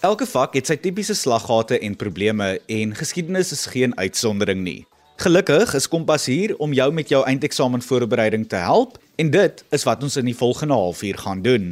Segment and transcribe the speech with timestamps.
[0.00, 4.86] Elke vak het sy tipiese slaggate en probleme en geskiedenis is geen uitsondering nie.
[5.20, 9.84] Gelukkig is Kompas hier om jou met jou eindeksamen voorbereiding te help en dit is
[9.84, 11.66] wat ons in die volgende halfuur gaan doen.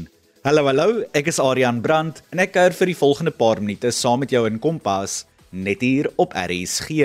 [0.45, 4.21] Hallo hallo, ek is Adrian Brandt en ek kuier vir die volgende paar minute saam
[4.21, 7.01] met jou in Kompas net hier op RSG.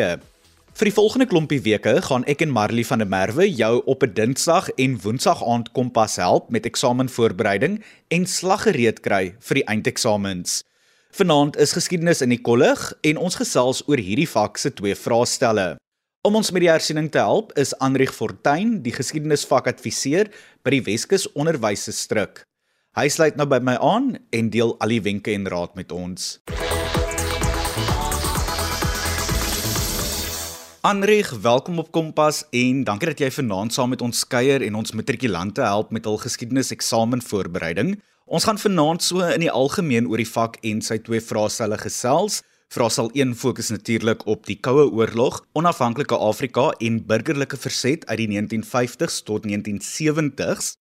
[0.76, 4.12] Vir die volgende klompie weke gaan ek en Marley van der Merwe jou op 'n
[4.12, 7.79] Dinsdag en Woensdag aand Kompas help met eksamenvoorbereiding
[8.11, 10.65] en slaggereed kry vir die eindeksamens.
[11.14, 15.76] Vanaand is geskiedenis in die kollig en ons gesels oor hierdie vak se twee vraestelle.
[16.26, 20.32] Om ons met die hersiening te help, is Anrich Fortuin, die geskiedenisvakadviseur
[20.66, 22.42] by die Weskus Onderwysstrik.
[22.98, 26.39] Hy sluit nou by my aan en deel al die wenke en raad met ons.
[30.82, 34.98] Anrich, welkom op Kompas en dankie dat jy vanaand saam met ons kuier en ons
[34.98, 38.00] matrikulante help met hul geskiedenis eksamenvoorbereiding.
[38.25, 42.39] Ons gaan vanaand so in die algemeen oor die vak en sy twee vraestelle gesels.
[42.71, 48.30] Vraestel 1 fokus natuurlik op die Koue Oorlog, onafhanklike Afrika en burgerlike verzet uit die
[48.31, 50.77] 1950s tot 1970s.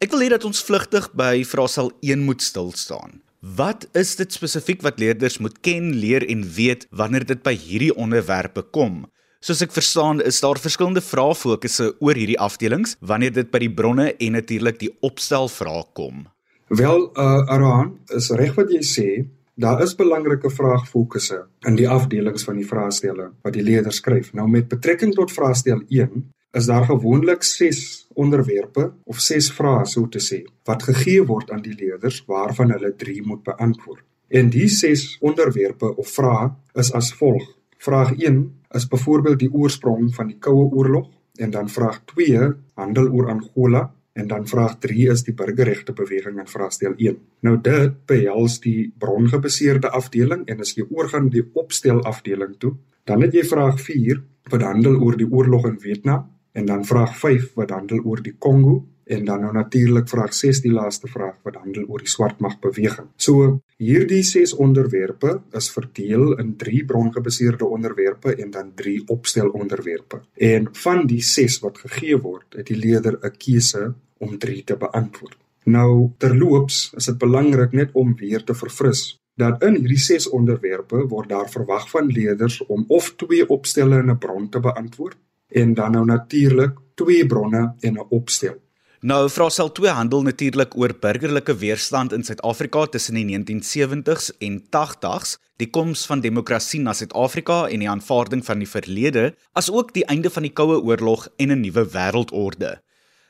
[0.00, 3.20] Ek wil hê dat ons vlugtig by vraestel 1 moet stil staan.
[3.44, 7.92] Wat is dit spesifiek wat leerders moet ken, leer en weet wanneer dit by hierdie
[7.94, 9.04] onderwerpe kom?
[9.44, 14.08] Soos ek verstaan, is daar verskillende vraefokusse oor hierdie afdelings wanneer dit by die bronne
[14.16, 16.24] en natuurlik die opstelvrae kom.
[16.68, 19.10] Wel, uh Aran, is reg wat jy sê,
[19.56, 24.34] daar is belangrike vraagfokusse in die afdelings van die vraestelle wat die leerders skryf.
[24.36, 26.26] Nou met betrekking tot vraestel 1
[26.60, 27.80] is daar gewoonlik 6
[28.20, 32.92] onderwerpe of 6 vrae so te sê wat gegee word aan die leerders waarvan hulle
[33.00, 34.04] 3 moet beantwoord.
[34.28, 37.48] En die 6 onderwerpe of vrae is as volg:
[37.80, 38.44] Vraag 1
[38.76, 41.08] is byvoorbeeld die oorsprong van die Koue Oorlog
[41.40, 46.38] en dan vraag 2 handel oor Angola en dan vraag 3 is die burgerregte beweging
[46.40, 47.18] in vraestel 1.
[47.46, 52.74] Nou dit behels die brongebaseerde afdeling en as jy oorgaan die opstel afdeling toe,
[53.04, 57.14] dan het jy vraag 4 wat handel oor die oorlog in Vietnam en dan vraag
[57.18, 61.36] 5 wat handel oor die Kongo en dan nou natuurlik vraag 6 die laaste vraag
[61.46, 63.08] wat handel oor die swartmag beweging.
[63.16, 70.20] So hierdie 6 onderwerpe is verdeel in 3 brongebaseerde onderwerpe en dan 3 opstel onderwerpe.
[70.34, 74.76] En van die 6 wat gegee word, het die leerder 'n keuse om 3 te
[74.76, 75.38] beantwoord.
[75.64, 81.06] Nou terloops is dit belangrik net om weer te verfris dat in hierdie 6 onderwerpe
[81.08, 85.16] word daar verwag van leerders om of 2 opstelle in 'n bron te beantwoord
[85.48, 88.56] en dan nou natuurlik 2 bronne en 'n opstel.
[89.00, 95.36] Nou vraestel 2 handel natuurlik oor burgerlike weerstand in Suid-Afrika tussen die 1970s en 80s,
[95.62, 100.32] die koms van demokrasie na Suid-Afrika en die aanvaarding van die verlede, asook die einde
[100.34, 102.80] van die Koue Oorlog en 'n nuwe wêreldorde.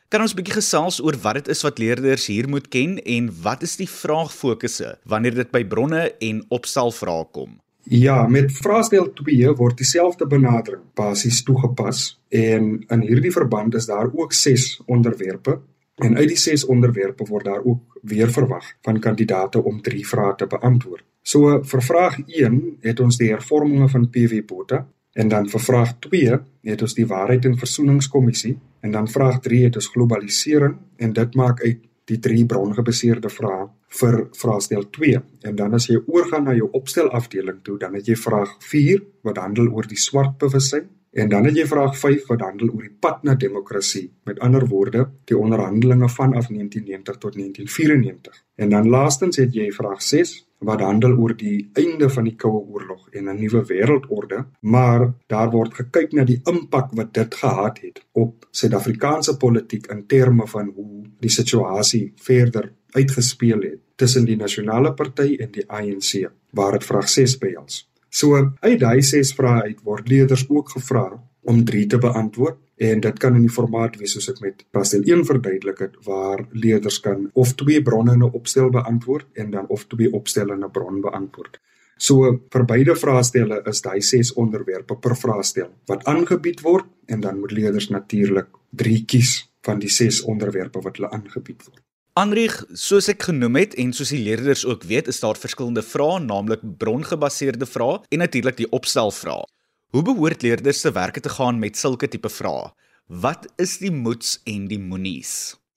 [0.09, 3.29] Kan ons 'n bietjie gesels oor wat dit is wat leerders hier moet ken en
[3.43, 7.61] wat is die vraagfokusse wanneer dit by bronne en opstelvrae kom?
[7.89, 14.11] Ja, met vraestel 2 word dieselfde benadering basies toegepas En in hierdie verband is daar
[14.13, 15.61] ook 6 onderwerpe
[15.95, 20.35] en uit die 6 onderwerpe word daar ook weer verwag van kandidate om 3 vrae
[20.35, 21.05] te beantwoord.
[21.23, 25.99] So vir vraag 1 het ons die hervorminge van PW Botha en dan vir vraag
[25.99, 31.13] 2 het ons die waarheid en versoeningskommissie en dan vraag 3 het ons globalisering en
[31.13, 36.45] dit maak uit die drie brongebaseerde vrae vir vraestel 2 en dan as jy oorgaan
[36.45, 40.39] na jou opstel afdeling toe dan het jy vraag 4 wat handel oor die swart
[40.39, 40.89] bewussyn
[41.19, 44.11] En dan het jy vraag 5 wat handel oor die pad na demokrasie.
[44.29, 48.45] Met ander woorde, die onderhandelinge vanaf 1990 tot 1994.
[48.55, 52.65] En dan laastens het jy vraag 6 wat handel oor die einde van die Koue
[52.67, 57.79] Oorlog en 'n nuwe wêreldorde, maar daar word gekyk na die impak wat dit gehad
[57.79, 64.37] het op Suid-Afrikaanse politiek in terme van hoe die situasie verder uitgespeel het tussen die
[64.37, 67.91] Nasionale Party en die ANC, waar dit vraag 6 behels.
[68.09, 73.01] So uit daai ses vrae uit word leerders ook gevra om 3 te beantwoord en
[73.01, 77.01] dit kan in die formaat wees soos ek met pastel 1 verduidelik het waar leerders
[77.01, 80.71] kan of twee bronne in 'n opstel beantwoord en dan of twee opstelle in 'n
[80.71, 81.59] bron beantwoord.
[81.99, 87.41] So vir beide vraestelle is daai ses onderwerpe per vraestel wat aangebied word en dan
[87.41, 91.83] moet leerders natuurlik 3 kies van die ses onderwerpe wat hulle aangebied word.
[92.19, 96.19] Anrich, soos ek genoem het en soos die leerders ook weet, is daar verskillende vrae,
[96.19, 99.45] naamlik brongebaseerde vrae en natuurlik die opstelvrae.
[99.89, 102.67] Hoe behoort leerders te werk te gaan met sulke tipe vrae?
[103.07, 105.31] Wat is die moets en die moenies?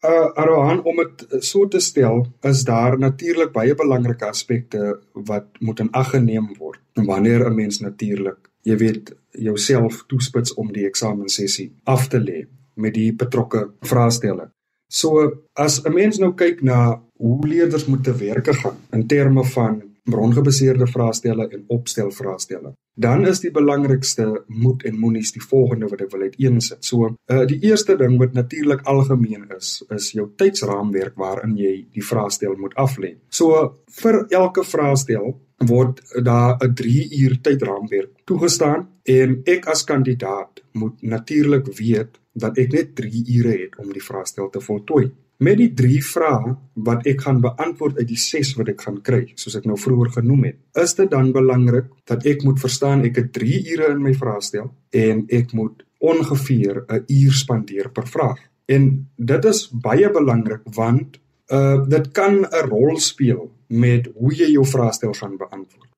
[0.03, 5.79] Uh Arohan, om dit so te stel, is daar natuurlik baie belangrike aspekte wat moet
[5.79, 6.81] in ag geneem word.
[6.99, 12.93] Wanneer 'n mens natuurlik, jy weet, jouself toespits om die eksamensessie af te lê met
[12.93, 14.51] die betrokke vraestelle.
[14.89, 19.43] So as 'n mens nou kyk na hoe leerders moet te werk gaan in terme
[19.43, 22.73] van brongebaseerde vraestelle en opstelvraestelle.
[22.93, 26.83] Dan is die belangrikste moet en moenies die volgende wat ek wil uiteensit.
[26.85, 32.05] So, uh die eerste ding wat natuurlik algemeen is, is jou tydsraamwerk waarin jy die
[32.05, 33.15] vraestel moet aflê.
[33.29, 33.61] So,
[34.01, 41.01] vir elke vraestel word daar 'n 3 uur tydraamwerk toegestaan en ek as kandidaat moet
[41.01, 45.11] natuurlik weet dat ek net 3 ure het om die vraestel te voltooi.
[45.41, 46.51] Met die 3 vrae
[46.85, 50.11] wat ek gaan beantwoord uit die 6 wat ek gaan kry, soos ek nou vroeër
[50.19, 54.03] genoem het, is dit dan belangrik dat ek moet verstaan ek het 3 ure in
[54.05, 58.37] my vraestel en ek moet ongeveer 'n uur spandeer per vraag.
[58.69, 61.17] En dit is baie belangrik want
[61.49, 65.89] uh dit kan 'n rol speel met hoe jy jou vraestel gaan beantwoord.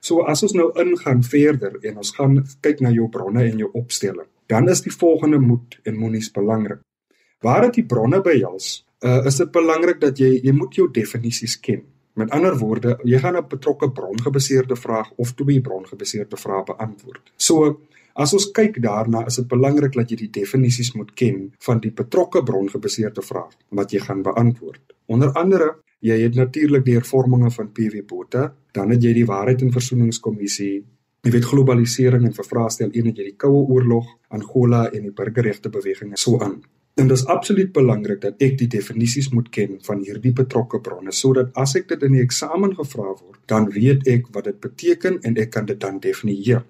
[0.00, 3.70] So as ons nou ingaan verder en ons gaan kyk na jou bronne en jou
[3.72, 6.80] opstelling, dan is die volgende moet en moenies belangrik.
[7.44, 11.58] Waar dit die bronne behels, uh, is dit belangrik dat jy jy moet jou definisies
[11.60, 11.82] ken.
[12.16, 17.32] Met ander woorde, jy gaan 'n betrokke brongebaseerde vraag of twee brongebaseerde vrae beantwoord.
[17.36, 17.80] So
[18.16, 21.90] As ons kyk daarna, is dit belangrik dat jy die definisies moet ken van die
[21.90, 24.94] betrokke brongebaseerde vraag wat jy gaan beantwoord.
[25.06, 29.62] Onder andere Jy het natuurlik die hervorminge van PW Botha, dan het jy die Waarheid
[29.64, 30.74] en Versoeningskommissie,
[31.24, 35.72] jy weet globalisering en vervraestel een het jy die Koue Oorlog, Angola en die burgerregte
[35.72, 36.58] beweging so aan.
[36.94, 41.12] En dit is absoluut belangrik dat ek die definisies moet ken van hierdie betrokke bronne
[41.12, 45.18] sodat as ek dit in die eksamen gevra word, dan weet ek wat dit beteken
[45.26, 46.62] en ek kan dit dan definieer.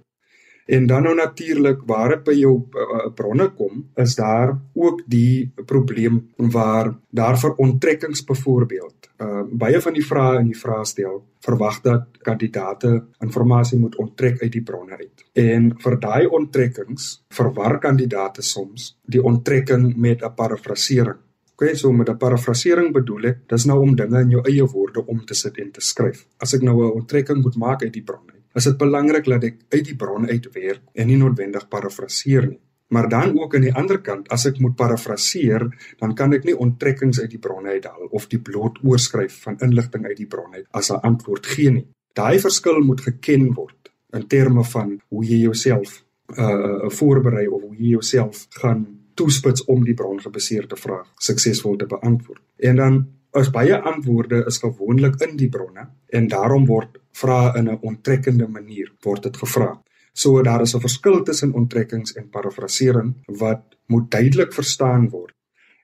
[0.67, 5.53] En dan nou natuurlik waar dit by jou uh, bronne kom, is daar ook die
[5.67, 9.11] probleem waar daar vir onttrekkings byvoorbeeld.
[9.21, 14.53] Uh baie van die vrae in die vraestel verwag dat kandidate inligting moet onttrek uit
[14.53, 15.25] die bronne uit.
[15.33, 21.21] En vir daai onttrekkings verwar kandidate soms die onttrekking met 'n parafrasering.
[21.55, 25.07] Okay, so met 'n parafrasering bedoel ek, dis nou om dinge in jou eie woorde
[25.07, 26.27] om te sit en te skryf.
[26.39, 29.57] As ek nou 'n onttrekking moet maak uit die bronne is dit belangrik dat ek
[29.75, 32.61] uit die bron uitwerk en nie noodwendig parafraseer nie.
[32.95, 35.65] Maar dan ook aan die ander kant, as ek moet parafraseer,
[35.99, 40.07] dan kan ek nie onttrekkings uit die bron uithaal of die bloot oorskryf van inligting
[40.07, 41.87] uit die bron uit as 'n antwoord gee nie.
[42.15, 46.05] Daai verskil moet geken word in terme van hoe jy jouself
[46.39, 52.43] uh voorberei of hoe jy jouself gaan toespits om die brongebaseerde vraag suksesvol te beantwoord.
[52.57, 53.07] En dan
[53.41, 55.89] is baie antwoorde is gewoonlik in die bronne
[56.19, 59.83] en daarom word vrae in 'n onttrekkende manier word dit gevra.
[60.13, 65.35] So daar is 'n verskil tussen onttrekkings en parafrasering wat moet duidelik verstaan word.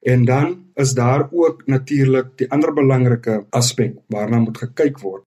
[0.00, 5.24] En dan is daar ook natuurlik die ander belangrike aspek waarna moet gekyk word.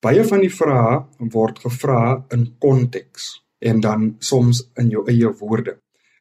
[0.00, 5.78] Baie van die vrae word gevra in konteks en dan soms in jou eie woorde.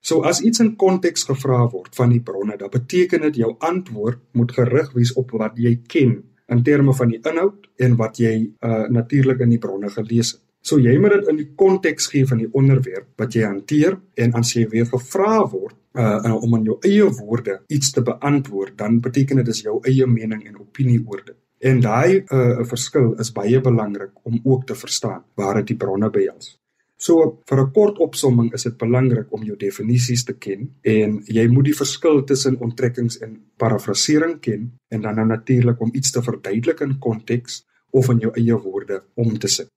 [0.07, 4.21] So as iets in konteks gevra word van die bronne, dan beteken dit jou antwoord
[4.39, 6.13] moet gerig wees op wat jy ken
[6.47, 10.43] in terme van die inhoud en wat jy uh natuurlik in die bronne gelees het.
[10.63, 14.35] So jy moet dit in die konteks gee van die onderwerp wat jy hanteer en
[14.39, 19.01] as jy weer gevra word uh om in jou eie woorde iets te beantwoord, dan
[19.03, 21.35] beteken dit is jou eie mening en opinie oor dit.
[21.67, 26.09] En daai uh verskil is baie belangrik om ook te verstaan waar dit die bronne
[26.09, 26.55] behels.
[26.97, 31.47] So vir 'n kort opsomming is dit belangrik om jou definisies te ken en jy
[31.47, 36.21] moet die verskil tussen onttrekkings en parafrasering ken en dan nou natuurlik om iets te
[36.21, 39.69] verduidelik in konteks of in jou eie woorde om te sit.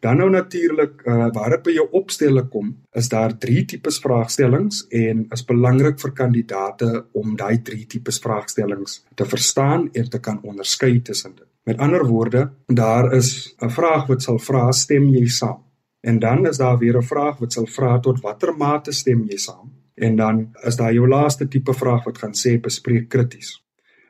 [0.00, 4.84] Dan nou natuurlik uh, waar dit by jou opstelling kom, is daar drie tipes vraagstellings
[4.94, 10.38] en is belangrik vir kandidaate om daai drie tipes vraagstellings te verstaan en te kan
[10.42, 11.46] onderskei tussen dit.
[11.66, 15.67] Met ander woorde, daar is 'n vraag wat sal vra stem jy saam?
[16.00, 19.36] En dan is daar weer 'n vraag wat sal vra tot watter mate stem jy
[19.36, 19.72] saam?
[19.94, 23.64] En dan is daar jou laaste tipe vraag wat gaan sê bespreek krities.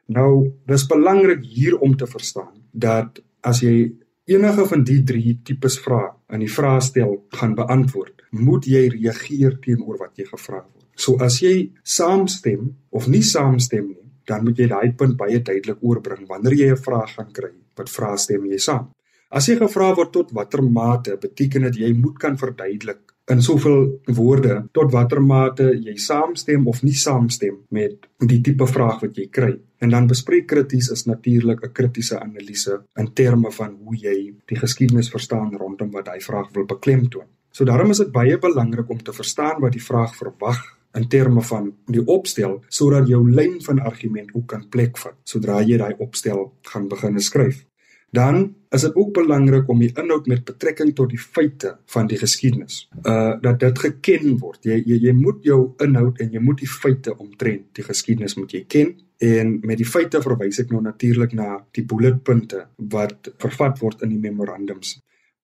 [0.06, 3.92] Nou, dis belangrik hier om te verstaan dat as jy
[4.24, 9.96] enige van die drie tipes vrae in die vraestel gaan beantwoord, moet jy reageer teenoor
[9.98, 10.84] wat jy gevra word.
[10.96, 15.78] So as jy saamstem of nie saamstem nie, dan moet jy daai punt baie duidelik
[15.80, 17.52] oorbring wanneer jy 'n vraag gaan kry.
[17.76, 18.90] Wat vra stem jy saam?
[19.28, 23.82] As jy gevra word tot watter mate, beteken dit jy moet kan verduidelik in soveel
[24.16, 29.26] woorde tot watter mate jy saamstem of nie saamstem met die tipe vraag wat jy
[29.28, 29.50] kry.
[29.84, 34.56] En dan bespreek krities is natuurlik 'n kritiese analise in terme van hoe jy die
[34.56, 37.28] geskiedenis verstaan rondom wat hy vraag wil beklemtoon.
[37.52, 41.42] So daarom is dit baie belangrik om te verstaan wat die vraag verwag in terme
[41.42, 45.94] van die opstel sodat jou lyn van argument ook kan plek vat sodra jy daai
[45.98, 47.67] opstel gaan begin skryf.
[48.10, 52.18] Dan is dit ook belangrik om die inhoud met betrekking tot die feite van die
[52.20, 54.64] geskiedenis uh dat dit geken word.
[54.64, 58.52] Jy jy jy moet jou inhoud en jy moet die feite omtrent die geskiedenis moet
[58.52, 63.80] jy ken en met die feite verwys ek nou natuurlik na die bulletpunte wat vervat
[63.82, 64.98] word in die memorandums.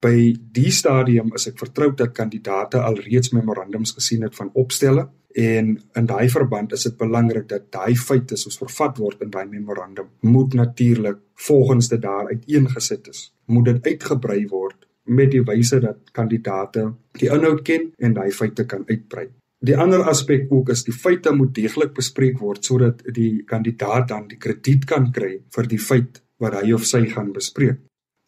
[0.05, 5.81] By die stadium is ek vertroud dat kandidate alreeds memorandums gesien het van opstelle En
[5.93, 10.07] in daai verband is dit belangrik dat daai feite soos vervat word in daai memorandum
[10.21, 13.33] moet natuurlik volgens dit daar uiteengesit is.
[13.47, 16.85] Moet dit uitgebrei word met die wyse dat kandidate
[17.19, 19.27] die inhoud ken en daai feite kan uitbrei.
[19.59, 24.29] Die ander aspek ook is die feite moet deeglik bespreek word sodat die kandidaat dan
[24.29, 27.83] die krediet kan kry vir die feit wat hy of sy gaan bespreek.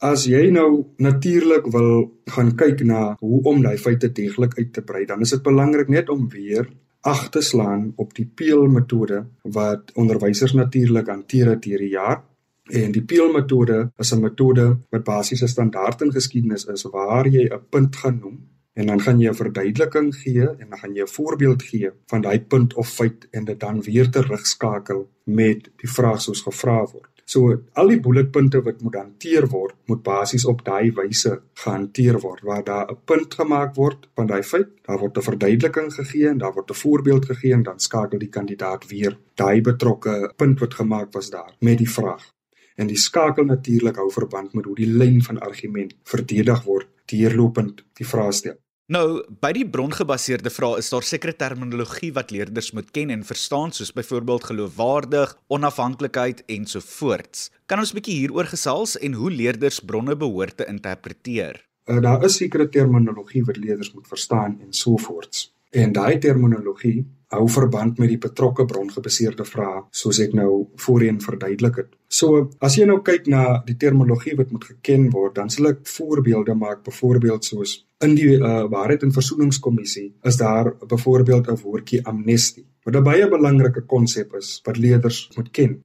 [0.05, 4.83] As jy nou natuurlik wil gaan kyk na hoe om daai feite deeglik uit te
[4.85, 6.69] brei, dan is dit belangrik net om weer
[7.01, 9.23] ag te slaan op die peelmetode
[9.57, 12.21] wat onderwysers natuurlik hanteer het hierdie jaar.
[12.69, 17.49] En die peelmetode is 'n metode wat basies 'n standaard in geskiedenis is waar jy
[17.49, 18.39] 'n punt gaan noem
[18.75, 22.21] en dan gaan jy 'n verduideliking gee en dan gaan jy 'n voorbeeld gee van
[22.21, 27.16] daai punt of feit en dit dan weer terugskakel met die vraag soos gevra word.
[27.27, 32.45] So al die bulletpunte wat moet hanteer word, moet basies op daai wyse gehanteer word
[32.47, 36.39] waar daar 'n punt gemaak word van daai feit, daar word 'n verduideliking gegee en
[36.39, 40.75] daar word 'n voorbeeld gegee en dan skakel die kandidaat weer daai betrokke punt wat
[40.75, 42.33] gemaak was daar met die vraag.
[42.77, 47.85] En die skakel natuurlik hou verband met hoe die lyn van argument verdedig word deurlopend
[47.93, 48.57] die vraestel.
[48.87, 53.73] Nou, by die brongebaseerde vrae is daar sekere terminologie wat leerders moet ken en verstaan,
[53.75, 57.49] soos byvoorbeeld geloofwaardig, onafhanklikheid en so voorts.
[57.67, 61.67] Kan ons 'n bietjie hieroor gesels en hoe leerders bronne behoort te interpreteer?
[61.87, 65.53] Uh, daar is sekere terminologie wat leerders moet verstaan en so voorts.
[65.71, 71.81] En daai terminologie hou verband met die betrokke brongebaseerde vrae, soos ek nou voorheen verduidelik
[71.83, 71.91] het.
[72.09, 75.83] So, as jy nou kyk na die terminologie wat moet geken word, dan sal ek
[75.91, 82.05] voorbeelde maak, byvoorbeeld soos in die uh, waarheid en versoeningskommissie is daar byvoorbeeld 'n woordjie
[82.05, 85.83] amnestie wat 'n baie belangrike konsep is wat leerders moet ken.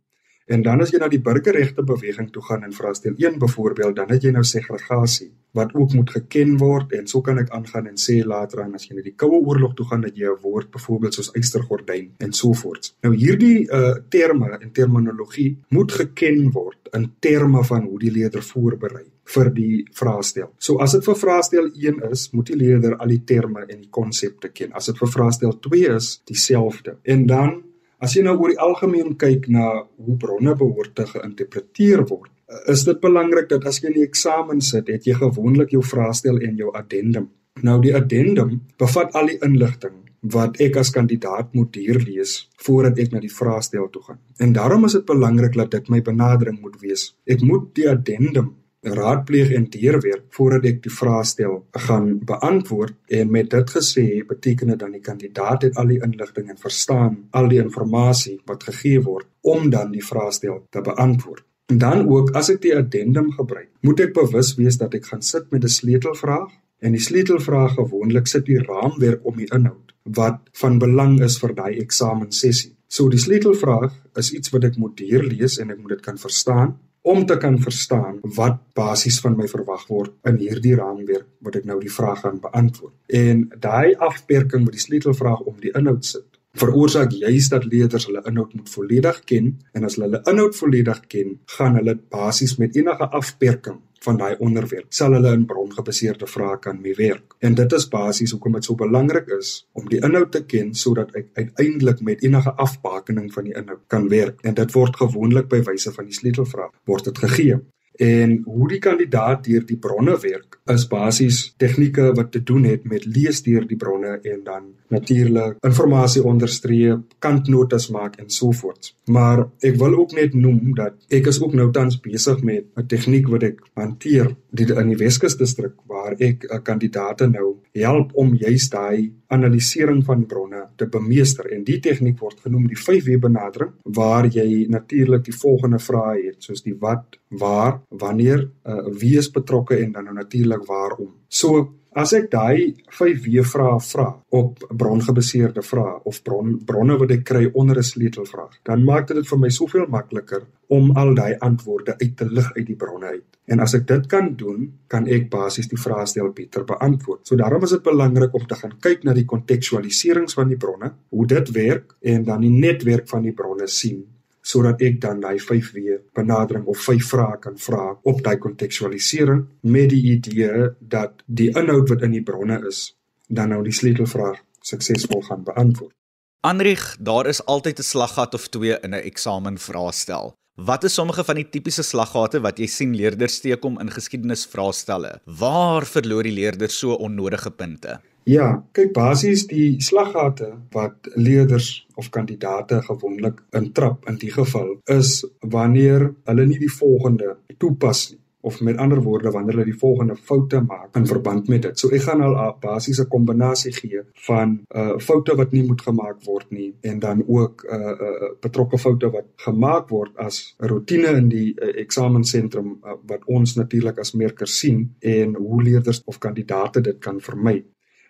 [0.52, 4.10] En dan as jy na die burgerregte beweging toe gaan en vraestel 1 byvoorbeeld, dan
[4.12, 7.98] het jy nou segregasie wat ook moet geken word en so kan ek aangaan en
[8.00, 10.72] sê later aan as jy na die koue oorlog toe gaan dat jy 'n woord
[10.72, 12.94] byvoorbeeld soos eystergordyn en so voort.
[13.04, 18.44] Nou hierdie uh terme en terminologie moet geken word in terme van hoe die leerder
[18.44, 20.52] voorberei vir die vraestel.
[20.58, 23.90] So as dit vir vraestel 1 is, moet die leerder al die terme en die
[23.90, 24.74] konsepte ken.
[24.74, 26.98] As dit vir vraestel 2 is, dieselfde.
[27.04, 27.64] En dan
[28.02, 32.32] as jy nou oor die algemeen kyk na hoe bronne behoort te geïnterpreteer word,
[32.72, 36.42] is dit belangrik dat as jy in die eksamen sit, het jy gewoonlik jou vraestel
[36.42, 37.30] en jou addendum.
[37.64, 40.00] Nou die addendum bevat al die inligting
[40.34, 44.20] wat ek as kandidaat moet deurlees voordat ek na die vraestel toe gaan.
[44.38, 47.10] En daarom is dit belangrik dat dit my benadering moet wees.
[47.26, 48.52] Ek moet die addendum
[48.82, 54.80] raadpleeg en deurwerk voordat ek die vraestel gaan beantwoord en met dit gesê beteken dit
[54.80, 59.28] dan die kandidaat het al die inligting en verstaan al die inligting wat gegee word
[59.42, 61.46] om dan die vraestel te beantwoord.
[61.72, 65.22] En dan ook as ek die addendum gebruik, moet ek bewus wees dat ek gaan
[65.22, 66.50] sit met 'n sleutelvraag
[66.82, 71.54] en die sleutelvraag gewoonlik sit die raamwerk om die inhoud wat van belang is vir
[71.54, 72.76] daai eksamensessie.
[72.88, 76.80] So die sleutelvraag is iets wat ek moet deurlees en ek moet dit kan verstaan
[77.02, 81.66] om te kan verstaan wat basies van my verwag word in hierdie raamwerk wat ek
[81.66, 82.94] nou die vraag gaan beantwoord.
[83.08, 88.24] En daai afperking met die sleutelvraag om die inhoud sit veroorsaak juis dat leerders hulle
[88.28, 92.76] inhoud moet volledig ken en as hulle hulle inhoud volledig ken, gaan hulle basies met
[92.76, 97.36] enige afperking van daai onderwerp sal hulle in brongebaseerde vrae kan mee werk.
[97.40, 101.14] En dit is basies hoekom dit so belangrik is om die inhoud te ken sodat
[101.18, 104.42] ek uiteindelik met enige afbakening van die inhoud kan werk.
[104.42, 107.60] En dit word gewoonlik by wyse van die sleutelvraag word dit gegee.
[108.02, 112.88] En hoe die kandidaat deur die bronne werk is basies tegnieke wat te doen het
[112.90, 118.96] met lees deur die bronne en dan natuurlik inligting onderstreep, kantnotas maak en so voort.
[119.06, 122.88] Maar ek wil ook net noem dat ek is ook nou tans besig met 'n
[122.88, 128.34] tegniek wat ek hanteer in die Weskus distrik waar ek 'n kandidaat nou help om
[128.36, 133.74] juis daai analisering van bronne te bemeester en die tegniek word genoem die 5W benadering
[133.98, 139.32] waar jy natuurlik die volgende vrae het soos die wat, waar, wanneer, uh, wie is
[139.32, 141.14] betrokke en dan nou natuurlik waarom.
[141.30, 144.06] So As ek daai 5 W vrae vra
[144.40, 149.18] op brongebaseerde vrae of bron bronne wat ek kry onder 'n sleutelvraag, dan maak dit
[149.18, 153.08] dit vir my soveel makliker om al daai antwoorde uit te lig uit die bronne
[153.08, 153.28] uit.
[153.48, 157.28] En as ek dit kan doen, kan ek basies die vraestel beter beantwoord.
[157.28, 160.94] So daarom is dit belangrik om te gaan kyk na die kontekstualiserings van die bronne,
[161.10, 164.06] hoe dit werk en dan die netwerk van die bronne sien
[164.52, 169.90] sodat ek dan daai 5W benadering of 5 vrae kan vra op daai kontekstualisering met
[169.94, 172.90] die idee dat die inhoud wat in die bronne is
[173.28, 175.96] dan nou die sleutelvraag suksesvol gaan beantwoord.
[176.42, 180.34] Anrich, daar is altyd 'n slaggat of twee in 'n eksamenvraestel.
[180.56, 185.14] Wat is sommige van die tipiese slaggate wat jy sien leerders teekom in geskiedenisvraestelle?
[185.40, 188.02] Waar verloor die leerders so onnodige punte?
[188.30, 195.22] Ja, kyk basies die slaggate wat leerders of kandidate gewoonlik intrap in die geval is
[195.40, 200.16] wanneer hulle nie die volgende toepas nie of met ander woorde wanneer hulle die volgende
[200.16, 201.80] foute maak in verband met dit.
[201.80, 206.24] So ek gaan al 'n basiese kombinasie gee van uh foute wat nie moet gemaak
[206.26, 211.08] word nie en dan ook uh uh betrokke foute wat gemaak word as 'n rotine
[211.18, 216.18] in die uh, eksamensentrum uh, wat ons natuurlik as merkers sien en hoe leerders of
[216.18, 217.64] kandidate dit kan vermy.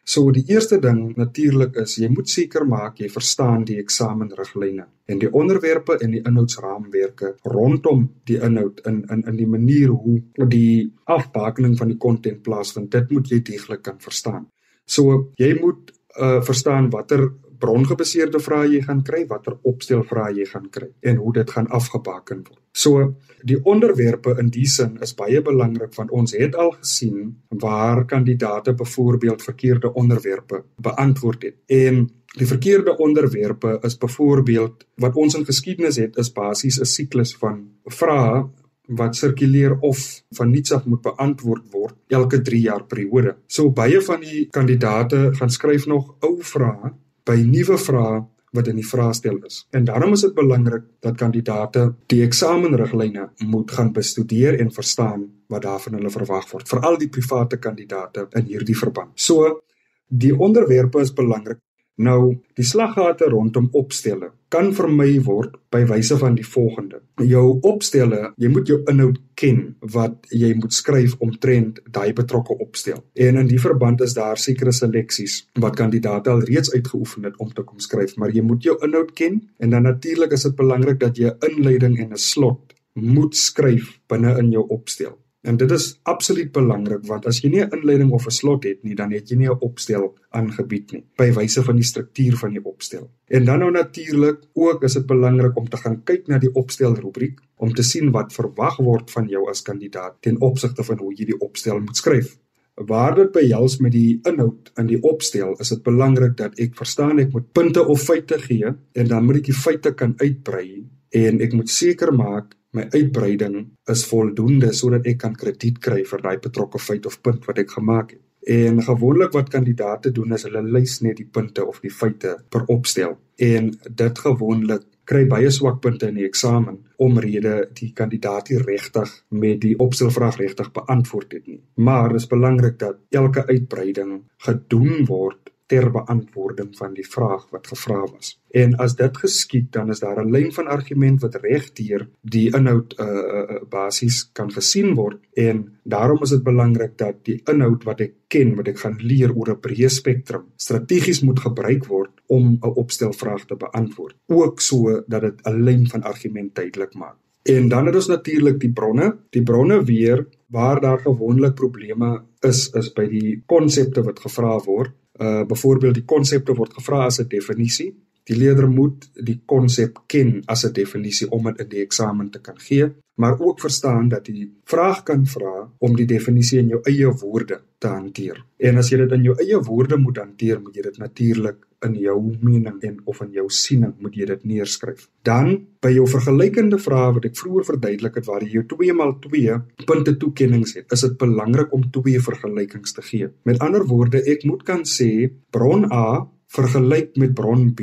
[0.04, 5.20] So die eerste ding natuurlik is jy moet seker maak jy verstaan die eksamenriglyne en
[5.22, 10.92] die onderwerpe en die inhoudsraamwerke rondom die inhoud in in in die manier hoe die
[11.06, 12.92] afbakening van die konten plaasvind.
[12.92, 14.48] Dit moet jy deeglik kan verstaan.
[14.86, 17.30] So jy moet uh verstaan watter
[17.62, 21.70] brongebaseerde vrae jy gaan kry, watter opstel vrae jy gaan kry en hoe dit gaan
[21.70, 22.60] afgebaken word.
[22.74, 23.14] So
[23.48, 28.74] die onderwerpe in die sin is baie belangrik want ons het al gesien waar kandidate
[28.78, 31.58] byvoorbeeld verkeerde onderwerpe beantwoord het.
[31.68, 32.06] En
[32.38, 37.68] die verkeerde onderwerpe is byvoorbeeld wat ons in geskiedenis het is basies 'n siklus van
[37.86, 38.50] vrae
[38.88, 43.36] wat sirkuleer of van niets af moet beantwoord word elke 3 jaar periode.
[43.48, 46.92] So baie van die kandidate gaan skryf nog ou vrae
[47.26, 49.62] by nuwe vrae wat in die vraestel is.
[49.72, 55.64] En daarom is dit belangrik dat kandidate die eksamenriglyne moet gaan bestudeer en verstaan wat
[55.64, 59.16] daarvan hulle verwag word, veral die private kandidate in hierdie verband.
[59.16, 59.62] So
[60.08, 61.62] die onderwerpe is belangrik
[62.02, 67.00] Nou, die slaggate rondom opstelle kan vermy word by wyse van die volgende.
[67.24, 69.62] Jou opstelle, jy moet jou inhoud ken
[69.94, 73.00] wat jy moet skryf omtrent daai betrokke opstel.
[73.14, 77.54] En in die verband is daar sekere seleksies wat kandidaate al reeds uitgeoefen het om
[77.54, 81.00] te kom skryf, maar jy moet jou inhoud ken en dan natuurlik is dit belangrik
[81.00, 85.21] dat jy 'n inleiding en 'n slot moet skryf binne in jou opstel.
[85.42, 88.84] En dit is absoluut belangrik want as jy nie 'n inleiding of 'n slot het
[88.84, 92.52] nie, dan het jy nie 'n opstel aangebied nie by wyse van die struktuur van
[92.52, 93.10] die opstel.
[93.28, 96.96] En dan nou natuurlik ook is dit belangrik om te gaan kyk na die opstel
[96.96, 101.14] rubriek om te sien wat verwag word van jou as kandidaat ten opsigte van hoe
[101.16, 102.38] jy die opstel moet skryf.
[102.76, 107.20] Waar dit behels met die inhoud in die opstel, is dit belangrik dat ek verstaan
[107.20, 111.42] ek moet punte of feite gee en dan moet ek die feite kan uitbrei en
[111.42, 116.38] ek moet seker maak my uitbreiding is voldoende sodat ek kan krediet kry vir daai
[116.44, 118.22] betrokke feit of punt wat ek gemaak het.
[118.42, 122.66] En gewoonlik wat kandidaate doen is hulle lys net die punte of die feite per
[122.74, 123.70] opstel en
[124.02, 129.12] dit gewoonlik kry baie swak punte in die eksamen omrede die kandidaat nie regtig
[129.44, 131.60] met die opstelvraag regtig beantwoord het nie.
[131.76, 137.70] Maar dit is belangrik dat elke uitbreiding gedoen word ter beantwoording van die vraag wat
[137.72, 138.34] gevra was.
[138.52, 142.96] En as dit geskied, dan is daar 'n lyn van argument wat regdeur die inhoud
[143.00, 148.02] uh, uh basies kan gesien word en daarom is dit belangrik dat die inhoud wat
[148.02, 152.60] ek ken, wat ek gaan leer oor 'n breë spektrum, strategies moet gebruik word om
[152.60, 157.18] 'n opstelvraag te beantwoord, ook so dat dit 'n lyn van argument duidelik maak.
[157.44, 159.18] En dan het ons natuurlik die bronne.
[159.30, 164.92] Die bronne weer waar daar gewoonlik probleme is is by die konsepte wat gevra word
[165.22, 167.92] uh byvoorbeeld die konsepte word gevra as 'n definisie.
[168.32, 172.40] Die leerder moet die konsep ken as 'n definisie om dit in die eksamen te
[172.40, 172.86] kan gee,
[173.20, 177.60] maar ook verstaan dat jy vraag kan vra om die definisie in jou eie woorde
[177.78, 178.40] te hanteer.
[178.58, 181.96] En as jy dit in jou eie woorde moet hanteer, moet jy dit natuurlik in
[181.96, 185.08] jou mening en of in jou siening moet jy dit neerskryf.
[185.24, 190.18] Dan by jou vergelykende vrae wat ek vroeër verduidelik het waar jy jou 2x2 punte
[190.18, 193.30] toekenninge het, is dit belangrik om twee vergelykings te gee.
[193.44, 197.82] Met ander woorde, ek moet kan sê bron A vergelyk met bron B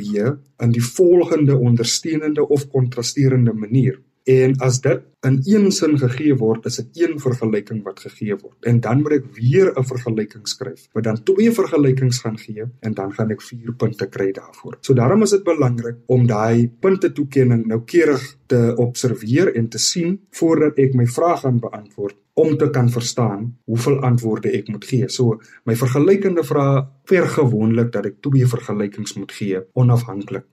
[0.59, 3.99] in die volgende ondersteunende of kontrasterende manier.
[4.29, 8.57] En as dit in een sin gegee word, is dit een vergelyking wat gegee word.
[8.69, 12.93] En dan moet ek weer 'n vergelyking skryf, wat dan twee vergelykings gaan gee en
[12.93, 14.77] dan gaan ek 4 punte kry daarvoor.
[14.81, 20.19] So daarom is dit belangrik om daai punte toekenning noukeurig te observeer en te sien
[20.29, 25.09] voordat ek my vraag gaan beantwoord om te kan verstaan hoeveel antwoorde ek moet gee.
[25.09, 30.45] So my vergelykende vrae verg gewoonlik dat ek twee vergelykings moet gee onafhanklik.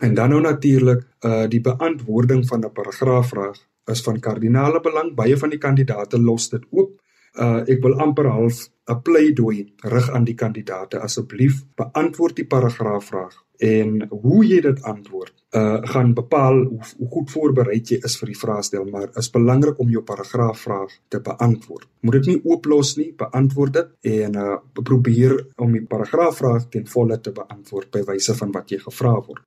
[0.00, 3.58] En dan nou natuurlik uh die beantwoording van 'n paragraafvraag
[3.90, 5.14] is van kardinale belang.
[5.14, 7.00] Baie van die kandidate los dit oop.
[7.34, 13.34] Uh ek wil amper half 'n pleidooi rig aan die kandidate asseblief beantwoord die paragraafvraag
[13.58, 18.30] en hoe jy dit antwoord uh gaan bepaal hoe, hoe goed voorberei jy is vir
[18.30, 21.88] die vraestel, maar is belangrik om jou paragraafvraag te beantwoord.
[22.06, 27.18] Moet dit nie ooplos nie, beantwoord dit en uh probeer om die paragraafvraag ten volle
[27.20, 29.42] te beantwoord by wyse van wat jy gevra word.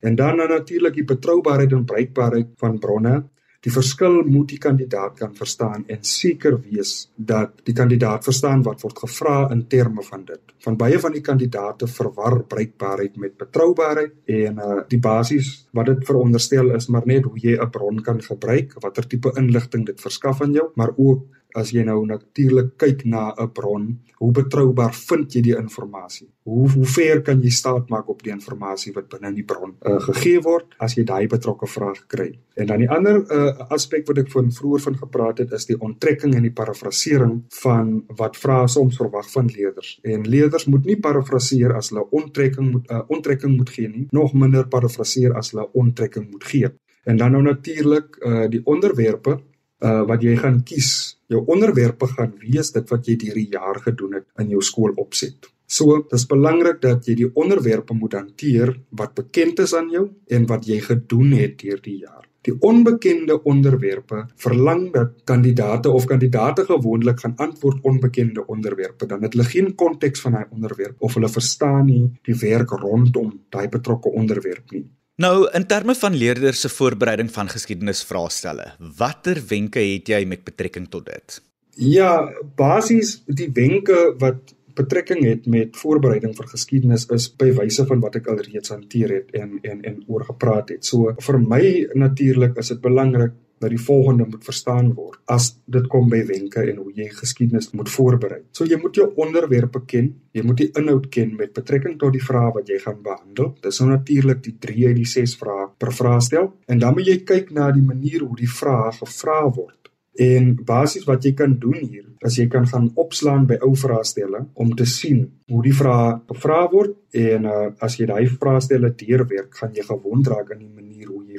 [0.00, 3.16] En dan nou natuurlik die betroubaarheid en bruikbaarheid van bronne.
[3.60, 8.80] Die verskil moet die kandidaat kan verstaan en seker wees dat die kandidaat verstaan wat
[8.80, 10.40] word gevra in terme van dit.
[10.64, 16.06] Van baie van die kandidate verwar bruikbaarheid met betroubaarheid en uh die basies wat dit
[16.08, 20.40] veronderstel is maar net hoe jy 'n bron kan gebruik, watter tipe inligting dit verskaf
[20.40, 21.26] aan jou, maar ook
[21.58, 26.28] as jy nou natuurlik kyk na 'n bron, hoe betroubaar vind jy die inligting?
[26.44, 29.74] Hoe hoe ver kan jy staat maak op die inligting wat binne in die bron
[29.86, 32.38] uh, gegee word as jy daai betrokke vraag kry?
[32.54, 35.78] En dan die ander uh, aspek wat ek van vroeër van gepraat het is die
[35.80, 39.98] onttrekking en die parafrasering van wat vrae soms verwag van leerders.
[40.02, 44.34] En leerders moet nie parafraseer as hulle onttrekking moet uh, onttrekking moet gee nie, nog
[44.34, 46.68] minder parafraseer as hulle onttrekking moet gee.
[47.04, 49.40] En dan nou natuurlik uh, die onderwerpe
[49.80, 51.16] uh wat jy gaan kies.
[51.30, 55.50] Jou onderwerpe gaan wees dit wat jy deur die jaar gedoen het in jou skoolopset.
[55.70, 60.08] So, dit is belangrik dat jy die onderwerpe moet hanteer wat bekend is aan jou
[60.26, 62.26] en wat jy gedoen het deur die jaar.
[62.48, 69.36] Die onbekende onderwerpe verlang dat kandidate of kandidate gewoonlik gaan antwoord onbekende onderwerpe dan het
[69.36, 74.08] hulle geen konteks van daai onderwerp of hulle verstaan nie die werk rondom daai betrokke
[74.08, 74.86] onderwerp nie.
[75.20, 80.86] Nou, in terme van leerders se voorbereiding van geskiedenisvraestelle, watter wenke het jy met betrekking
[80.88, 81.34] tot dit?
[81.76, 88.00] Ja, basies die wenke wat betrekking het met voorbereiding vir geskiedenis is by wyse van
[88.00, 90.88] wat ek alreeds hanteer het en en en oor gepraat het.
[90.88, 91.64] So vir my
[92.06, 96.62] natuurlik is dit belangrik dat die volgende moet verstaan word as dit kom by wenke
[96.72, 98.40] en hoe jy geskiedenis moet voorberei.
[98.56, 102.24] So jy moet jou onderwerpe ken, jy moet die inhoud ken met betrekking tot die
[102.24, 103.52] vrae wat jy gaan behandel.
[103.62, 107.18] Dis nou natuurlik die 3 uit die 6 vrae per vraestel en dan moet jy
[107.28, 109.76] kyk na die manier hoe die vrae gevra word.
[110.20, 114.42] En basies wat jy kan doen hier, is jy kan gaan opslaan by ou vraestelle
[114.60, 119.54] om te sien hoe die vrae gevra word en uh, as jy daai vraestelle deurwerk,
[119.62, 120.89] gaan jy gewond raak aan die manier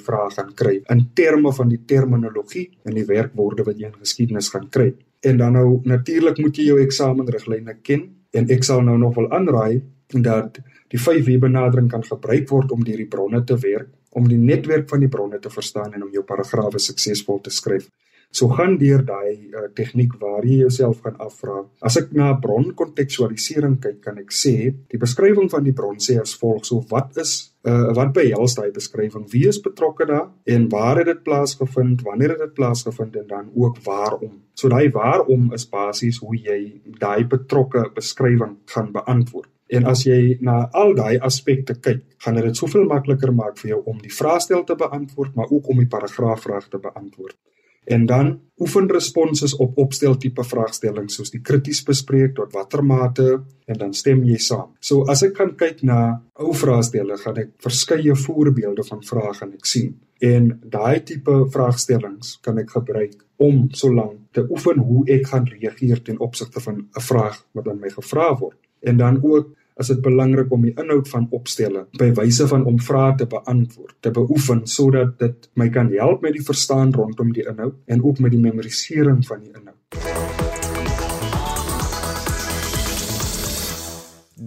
[0.02, 4.00] jy vrae gaan kry in terme van die terminologie en die werkwoorde wat jy in
[4.00, 4.94] geskiedenis gaan kry.
[5.24, 9.30] En dan nou natuurlik moet jy jou eksamenriglyne ken en ek sal nou nog wil
[9.32, 10.60] aanraai dat
[10.92, 14.90] die 5W benadering kan gebruik word om deur die bronne te werk, om die netwerk
[14.90, 17.88] van die bronne te verstaan en om jou paragrawe suksesvol te skryf.
[18.32, 21.62] So gaan deur daai uh, tegniek waar jy jouself gaan afvra.
[21.84, 26.38] As ek na bronkontekstualisering kyk, kan ek sê die beskrywing van die bron sê as
[26.40, 29.28] volg: so wat is uh, wat behels daai beskrywing?
[29.32, 32.02] Wie is betrokke daar en waar het dit plaasgevind?
[32.08, 34.41] Wanneer het dit plaasgevind en dan ook waarom?
[34.54, 36.60] So daai waarom is basies hoe jy
[37.00, 39.50] daai betrokke beskrywing gaan beantwoord.
[39.71, 43.84] En as jy na al daai aspekte kyk, gaan dit soveel makliker maak vir jou
[43.88, 47.38] om die vraestel te beantwoord, maar ook om die paragraafvraag te beantwoord.
[47.86, 53.28] En dan oefen responses op opsteltipe vraagstellings soos die krities bespreek tot watter mate
[53.65, 54.70] en dan stem jy saam.
[54.80, 59.56] So as ek kan kyk na ou vraagstelle, gaan ek verskeie voorbeelde van vrae gaan
[59.58, 59.96] ek sien.
[60.22, 66.04] En daai tipe vraagstellings kan ek gebruik om solank te oefen hoe ek gaan reageer
[66.06, 68.60] ten opsigte van 'n vraag wat aan my gevra word.
[68.82, 72.80] En dan ook is dit belangrik om die inhoud van opstelle by wyse van om
[72.80, 77.48] vrae te beantwoord, te beoefen sodat dit my kan help met die verstaan rondom die
[77.48, 79.80] inhoud en ook met die memorisering van die inhoud.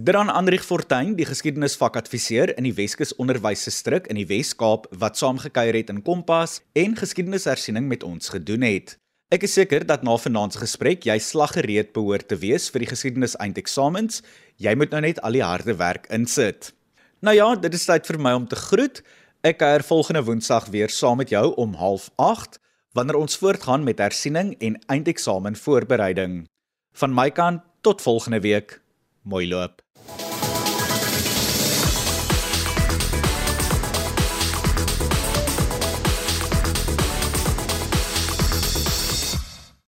[0.05, 5.89] Dran Andrieg Fortuin, die geskiedenisvakadviseur in die Weskus Onderwysdistrik in die Wes-Kaap wat saamgekuier het
[5.89, 8.99] in Kompas en geskiedenishersiening met ons gedoen het.
[9.33, 12.89] Ek is seker dat na vanaand se gesprek jy slaggereed behoort te wees vir die
[12.91, 14.19] geskiedenis eindeksamens.
[14.61, 16.69] Jy moet nou net al die harde werk insit.
[17.25, 19.01] Nou ja, dit is tyd vir my om te groet.
[19.41, 22.61] Ek kuier volgende Woensdag weer saam met jou om 08:30
[22.93, 26.45] wanneer ons voortgaan met hersiening en eindeksamen voorbereiding.
[26.93, 28.79] Van my kant tot volgende week.
[29.23, 29.84] Mooi loop.